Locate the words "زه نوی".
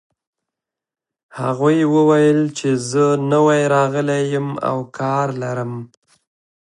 2.89-3.61